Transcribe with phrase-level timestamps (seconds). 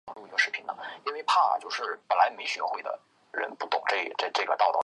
[0.01, 0.01] 家麻雀的原产地在欧洲及亚洲的大部份区域。